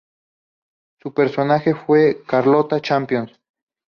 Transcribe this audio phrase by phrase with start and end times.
[0.99, 3.29] Su personaje fue Carlotta Campion.